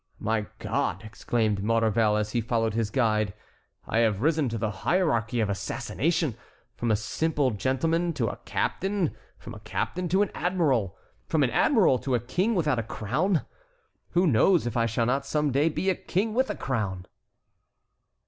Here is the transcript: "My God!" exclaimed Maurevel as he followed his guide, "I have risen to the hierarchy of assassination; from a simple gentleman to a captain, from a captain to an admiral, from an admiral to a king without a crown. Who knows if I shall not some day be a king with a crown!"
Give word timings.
"My 0.17 0.47
God!" 0.57 1.03
exclaimed 1.03 1.61
Maurevel 1.63 2.17
as 2.17 2.31
he 2.31 2.41
followed 2.41 2.73
his 2.73 2.89
guide, 2.89 3.35
"I 3.87 3.99
have 3.99 4.19
risen 4.23 4.49
to 4.49 4.57
the 4.57 4.71
hierarchy 4.81 5.41
of 5.41 5.47
assassination; 5.47 6.35
from 6.75 6.89
a 6.89 6.95
simple 6.95 7.51
gentleman 7.51 8.11
to 8.13 8.25
a 8.27 8.37
captain, 8.37 9.15
from 9.37 9.53
a 9.53 9.59
captain 9.59 10.09
to 10.09 10.23
an 10.23 10.31
admiral, 10.33 10.97
from 11.27 11.43
an 11.43 11.51
admiral 11.51 11.99
to 11.99 12.15
a 12.15 12.19
king 12.19 12.55
without 12.55 12.79
a 12.79 12.89
crown. 12.89 13.45
Who 14.13 14.25
knows 14.25 14.65
if 14.65 14.75
I 14.75 14.87
shall 14.87 15.05
not 15.05 15.23
some 15.27 15.51
day 15.51 15.69
be 15.69 15.91
a 15.91 15.95
king 15.95 16.33
with 16.33 16.49
a 16.49 16.55
crown!" 16.55 17.05